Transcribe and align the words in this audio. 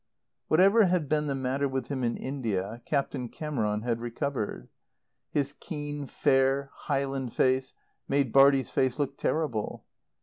Whatever 0.47 0.85
had 0.85 1.07
been 1.07 1.27
the 1.27 1.35
matter 1.35 1.67
with 1.67 1.89
him 1.89 2.03
in 2.03 2.17
India, 2.17 2.81
Captain 2.87 3.29
Cameron 3.29 3.81
had 3.81 4.01
recovered. 4.01 4.67
His 5.29 5.53
keen, 5.53 6.07
fair, 6.07 6.71
Highland 6.73 7.33
face 7.33 7.75
made 8.07 8.33
Bartie's 8.33 8.71
face 8.71 8.97
look 8.97 9.15
terrible. 9.15 9.85